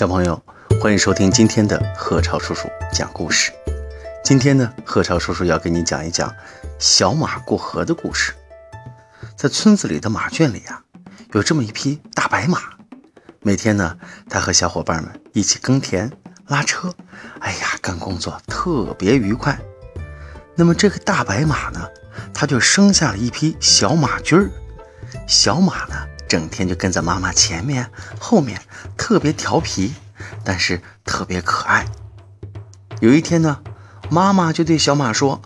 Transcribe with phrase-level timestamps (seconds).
[0.00, 0.42] 小朋友，
[0.80, 3.52] 欢迎收听今天的贺超叔叔讲故事。
[4.24, 6.34] 今天呢，贺超叔叔要给你讲一讲
[6.78, 8.32] 小马过河的故事。
[9.36, 10.82] 在村子里的马圈里啊，
[11.34, 12.62] 有这么一匹大白马。
[13.42, 13.94] 每天呢，
[14.26, 16.10] 它和小伙伴们一起耕田、
[16.46, 16.90] 拉车，
[17.40, 19.60] 哎呀，干工作特别愉快。
[20.54, 21.86] 那么这个大白马呢，
[22.32, 24.50] 它就生下了一匹小马驹儿。
[25.26, 25.94] 小马呢，
[26.30, 28.62] 整天就跟在妈妈前面、后面，
[28.96, 29.94] 特别调皮，
[30.44, 31.84] 但是特别可爱。
[33.00, 33.60] 有一天呢，
[34.08, 35.42] 妈妈就对小马说：“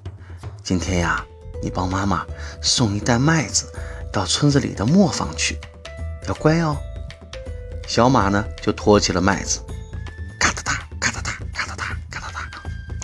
[0.63, 1.25] 今天呀，
[1.63, 2.27] 你帮妈妈
[2.61, 3.73] 送一袋麦子
[4.13, 5.59] 到村子里的磨坊去，
[6.29, 6.77] 要乖哦。”
[7.89, 9.61] 小马呢，就托起了麦子，
[10.39, 12.61] 咔哒哒，咔哒哒，咔哒哒，咔哒哒，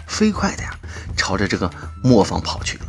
[0.06, 0.78] 飞快的呀，
[1.16, 1.70] 朝着这个
[2.02, 2.84] 磨坊跑去了。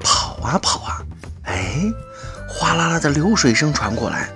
[0.00, 1.02] 跑啊跑啊，
[1.44, 1.90] 哎，
[2.68, 4.28] 哗啦啦的流水声传过来，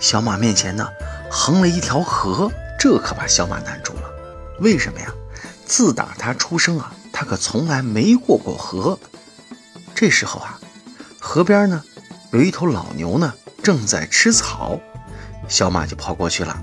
[0.00, 0.84] 小马面前呢，
[1.30, 4.02] 横了一条河，这可把小马难住了。
[4.58, 5.06] 为什么呀？
[5.64, 8.98] 自打他出生啊，他可从来没过过河。
[9.94, 10.58] 这时候啊，
[11.20, 11.84] 河边呢，
[12.32, 13.32] 有一头老牛呢，
[13.62, 14.80] 正在吃草。
[15.46, 16.60] 小马就跑过去了。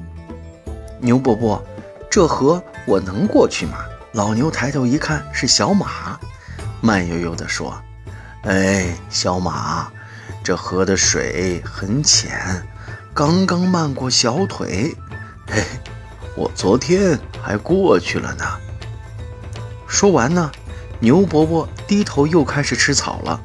[0.99, 1.63] 牛伯伯，
[2.11, 3.77] 这河我能过去吗？
[4.11, 6.19] 老牛抬头一看是小马，
[6.81, 7.81] 慢悠悠地说
[8.43, 9.89] ：“哎，小马，
[10.43, 12.67] 这河的水很浅，
[13.13, 14.95] 刚刚漫过小腿。
[15.47, 15.63] 嘿，
[16.35, 18.45] 我昨天还过去了呢。”
[19.87, 20.51] 说完呢，
[20.99, 23.39] 牛伯伯低头又开始吃草了。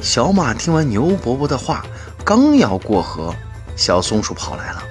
[0.00, 1.84] 小马听完牛伯伯的话，
[2.24, 3.34] 刚要过河。
[3.76, 4.82] 小松鼠跑来了，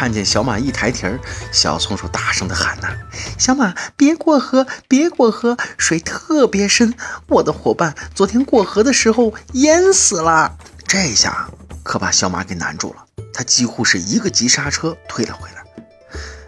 [0.00, 1.20] 看见小马一抬蹄儿，
[1.52, 2.88] 小松鼠大声的喊呐
[3.36, 6.94] ：“小马，别过河，别过河，水特别深，
[7.26, 10.56] 我的伙伴昨天过河的时候淹死了。”
[10.88, 11.50] 这下
[11.82, 15.62] 可把小马给难住了，他几乎是一个急刹车退了回来。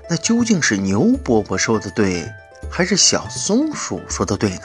[0.09, 2.27] 那究竟是牛伯伯说的对，
[2.71, 4.63] 还是小松鼠说的对呢？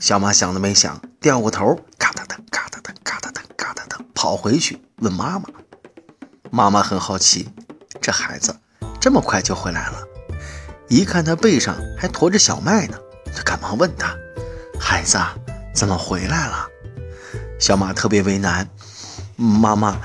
[0.00, 5.44] 小马想都没想，掉过头，嘎哒哒，嘎哒哒，嘎哒哒，嘎哒哒，跑回去问妈妈。
[6.50, 7.48] 妈妈很好奇，
[8.06, 8.54] 这孩子
[9.00, 9.98] 这么快就回来了，
[10.86, 12.96] 一看他背上还驮着小麦呢，
[13.34, 14.14] 就赶忙问他
[14.78, 15.18] ：“孩子
[15.74, 16.68] 怎么回来了？”
[17.58, 18.68] 小马特别为难
[19.34, 20.00] ：“妈妈，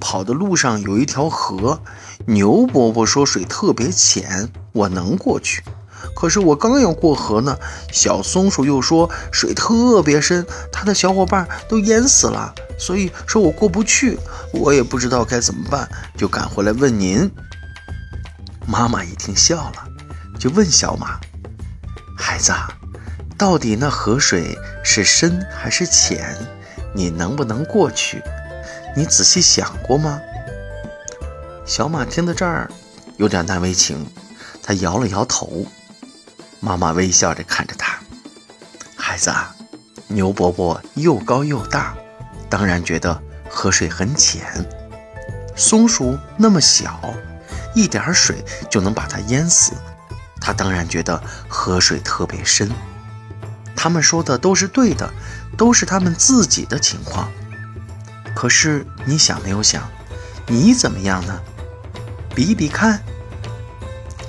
[0.00, 1.82] 跑的路上有一条河，
[2.26, 5.64] 牛伯伯说水特别浅，我能过去。
[6.14, 7.58] 可是我刚要过河呢，
[7.92, 14.18] 小松鼠又说水特别深，它的小伙伴都淹死了。”所以说我过不去，
[14.54, 17.30] 我也不知道该怎么办，就赶回来问您。
[18.66, 19.84] 妈妈一听笑了，
[20.38, 21.20] 就问小马
[22.16, 22.52] ：“孩子，
[23.36, 26.36] 到底那河水是深还是浅？
[26.94, 28.22] 你能不能过去？
[28.96, 30.20] 你仔细想过吗？”
[31.66, 32.70] 小马听到这儿，
[33.16, 34.06] 有点难为情，
[34.62, 35.66] 他摇了摇头。
[36.60, 37.98] 妈妈微笑着看着他
[38.94, 39.54] ：“孩子啊，
[40.08, 41.94] 牛伯伯又高又大。”
[42.50, 44.44] 当然觉得河水很浅，
[45.56, 47.00] 松鼠那么小，
[47.74, 49.72] 一点水就能把它淹死。
[50.40, 52.70] 它当然觉得河水特别深。
[53.76, 55.10] 他们说的都是对的，
[55.56, 57.30] 都是他们自己的情况。
[58.34, 59.88] 可是你想没有想，
[60.46, 61.40] 你怎么样呢？
[62.34, 63.00] 比比看。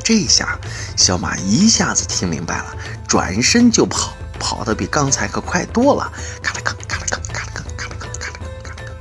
[0.03, 0.59] 这下
[0.97, 2.75] 小马一下子听明白了，
[3.07, 6.11] 转身就跑，跑得比刚才可快多了。
[6.41, 8.91] 咔啦咔咔啦咔咔啦咔咔啦咔咔啦咔咔啦。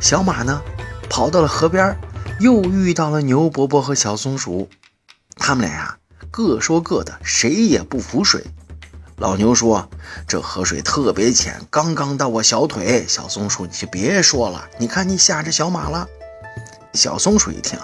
[0.00, 0.60] 小马呢，
[1.08, 1.96] 跑到了河边，
[2.38, 4.68] 又遇到了牛伯伯和小松鼠。
[5.36, 5.96] 他们俩呀，
[6.30, 8.44] 各说各的，谁也不服水。
[9.16, 9.90] 老牛说
[10.26, 16.08] ：“这河水特别浅，刚刚到我小腿。”小松鼠，你就别说了，你看你吓着小马了。
[16.94, 17.78] 小松鼠一听，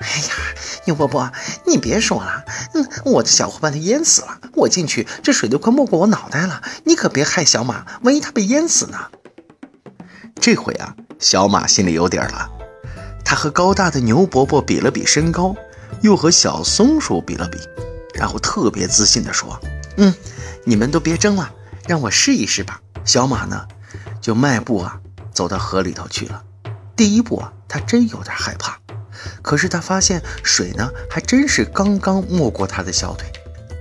[0.00, 0.34] 哎呀，
[0.86, 1.30] 牛伯伯，
[1.66, 2.44] 你别说了，
[2.74, 8.98] 嗯，我的小伙伴都淹死了，我进去，这水都快没过我脑袋了，你可别害小马，万一他被淹死呢。
[10.40, 10.94] 这回啊。
[11.20, 12.48] 小马心里有底了，
[13.24, 15.52] 他和高大的牛伯伯比了比身高，
[16.00, 17.58] 又和小松鼠比了比，
[18.14, 19.58] 然后特别自信地说
[19.98, 20.14] ：“嗯，
[20.64, 21.50] 你们都别争了，
[21.88, 23.66] 让我试一试吧。”小马呢，
[24.20, 25.00] 就迈步啊
[25.32, 26.44] 走到河里头去了。
[26.94, 28.78] 第一步啊，他真有点害怕，
[29.42, 33.26] 可是他发现水呢，还真是刚刚没过他的小腿，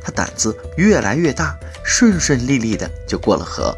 [0.04, 3.76] 他胆子越来越大，顺顺利利的就过了河。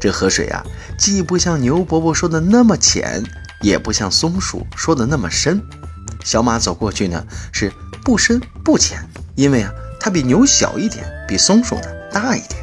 [0.00, 0.62] 这河水啊，
[0.98, 3.22] 既不像牛伯伯说的那么浅，
[3.62, 5.62] 也不像松鼠说的那么深。
[6.24, 7.72] 小马走过去呢，是
[8.04, 8.98] 不深不浅，
[9.34, 12.62] 因为啊，它比牛小一点，比松鼠呢大一点。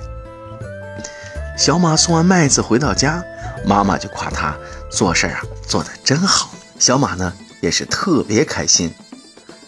[1.57, 3.23] 小马送完麦子回到家，
[3.65, 4.55] 妈妈就夸他
[4.89, 6.51] 做事啊做得真好。
[6.79, 8.93] 小马呢也是特别开心。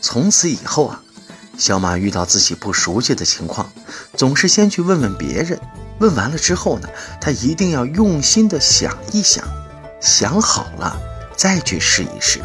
[0.01, 1.01] 从此以后啊，
[1.57, 3.71] 小马遇到自己不熟悉的情况，
[4.17, 5.57] 总是先去问问别人。
[5.99, 6.89] 问完了之后呢，
[7.21, 9.45] 他一定要用心的想一想，
[10.01, 10.99] 想好了
[11.37, 12.41] 再去试一试。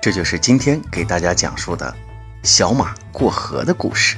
[0.00, 1.92] 这就是今天给大家讲述的
[2.42, 4.16] 小马过河的故事。